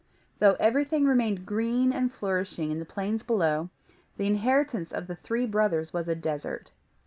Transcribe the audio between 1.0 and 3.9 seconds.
remained green and flourishing in the plains below,